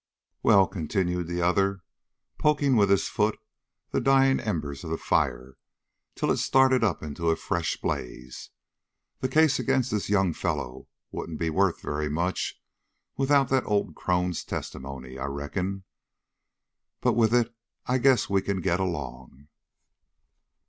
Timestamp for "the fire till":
4.89-6.31